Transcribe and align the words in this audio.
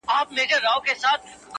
اې 0.03 0.07
ښكلي 0.19 0.43
پاچا 0.49 0.59
سومه 0.61 0.81
چي 0.87 0.93
ستا 1.01 1.11
سومه; 1.37 1.47